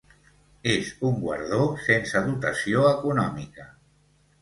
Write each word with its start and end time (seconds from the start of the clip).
És 0.75 0.89
un 1.09 1.19
guardó 1.27 1.61
sense 1.89 2.25
dotació 2.31 2.91
econòmica. 2.97 3.73